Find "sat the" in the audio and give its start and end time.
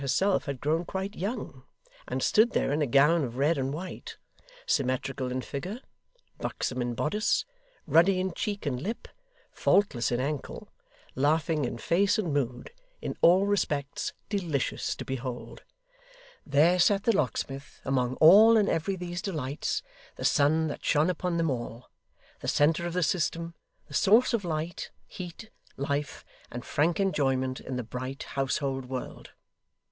16.79-17.15